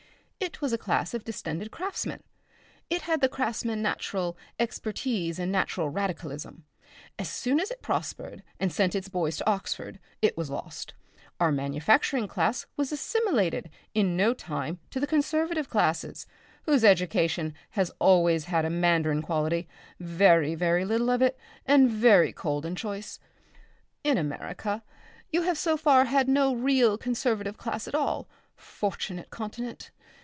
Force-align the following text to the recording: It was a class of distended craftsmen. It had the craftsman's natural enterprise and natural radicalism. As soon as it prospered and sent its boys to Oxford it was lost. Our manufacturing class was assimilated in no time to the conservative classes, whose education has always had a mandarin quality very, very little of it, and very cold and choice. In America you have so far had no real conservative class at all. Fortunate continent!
It 0.43 0.59
was 0.59 0.73
a 0.73 0.77
class 0.77 1.13
of 1.13 1.23
distended 1.23 1.69
craftsmen. 1.69 2.23
It 2.89 3.03
had 3.03 3.21
the 3.21 3.29
craftsman's 3.29 3.83
natural 3.83 4.35
enterprise 4.57 5.37
and 5.37 5.51
natural 5.51 5.89
radicalism. 5.91 6.65
As 7.19 7.29
soon 7.29 7.59
as 7.59 7.69
it 7.69 7.83
prospered 7.83 8.41
and 8.59 8.73
sent 8.73 8.95
its 8.95 9.07
boys 9.07 9.37
to 9.37 9.47
Oxford 9.47 9.99
it 10.19 10.35
was 10.35 10.49
lost. 10.49 10.95
Our 11.39 11.51
manufacturing 11.51 12.27
class 12.27 12.65
was 12.75 12.91
assimilated 12.91 13.69
in 13.93 14.17
no 14.17 14.33
time 14.33 14.79
to 14.89 14.99
the 14.99 15.05
conservative 15.05 15.69
classes, 15.69 16.25
whose 16.63 16.83
education 16.83 17.53
has 17.71 17.91
always 17.99 18.45
had 18.45 18.65
a 18.65 18.69
mandarin 18.71 19.21
quality 19.21 19.67
very, 19.99 20.55
very 20.55 20.85
little 20.85 21.11
of 21.11 21.21
it, 21.21 21.37
and 21.67 21.87
very 21.87 22.33
cold 22.33 22.65
and 22.65 22.75
choice. 22.75 23.19
In 24.03 24.17
America 24.17 24.83
you 25.31 25.43
have 25.43 25.57
so 25.59 25.77
far 25.77 26.05
had 26.05 26.27
no 26.27 26.55
real 26.55 26.97
conservative 26.97 27.57
class 27.59 27.87
at 27.87 27.93
all. 27.95 28.27
Fortunate 28.55 29.29
continent! 29.29 29.91